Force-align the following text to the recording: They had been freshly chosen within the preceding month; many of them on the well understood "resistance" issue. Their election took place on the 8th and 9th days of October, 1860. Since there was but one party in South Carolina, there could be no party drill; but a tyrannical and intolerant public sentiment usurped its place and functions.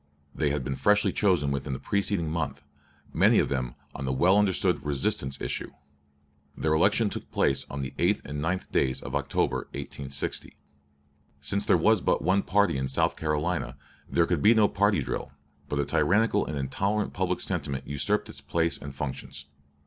They 0.33 0.49
had 0.49 0.63
been 0.63 0.75
freshly 0.77 1.11
chosen 1.11 1.51
within 1.51 1.73
the 1.73 1.79
preceding 1.79 2.27
month; 2.27 2.63
many 3.13 3.37
of 3.37 3.49
them 3.49 3.75
on 3.93 4.03
the 4.05 4.11
well 4.11 4.35
understood 4.39 4.83
"resistance" 4.83 5.39
issue. 5.39 5.69
Their 6.57 6.73
election 6.73 7.11
took 7.11 7.29
place 7.29 7.67
on 7.69 7.83
the 7.83 7.93
8th 7.99 8.25
and 8.25 8.41
9th 8.43 8.71
days 8.71 9.03
of 9.03 9.13
October, 9.13 9.57
1860. 9.75 10.57
Since 11.39 11.67
there 11.67 11.77
was 11.77 12.01
but 12.01 12.23
one 12.23 12.41
party 12.41 12.77
in 12.77 12.87
South 12.87 13.15
Carolina, 13.15 13.77
there 14.09 14.25
could 14.25 14.41
be 14.41 14.55
no 14.55 14.67
party 14.67 15.03
drill; 15.03 15.33
but 15.69 15.77
a 15.77 15.85
tyrannical 15.85 16.47
and 16.47 16.57
intolerant 16.57 17.13
public 17.13 17.39
sentiment 17.39 17.85
usurped 17.85 18.27
its 18.27 18.41
place 18.41 18.79
and 18.79 18.95
functions. 18.95 19.45